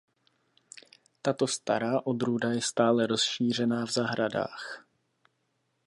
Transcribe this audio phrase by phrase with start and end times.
[1.21, 4.85] Tato stará odrůda je stále rozšířená v zahradách.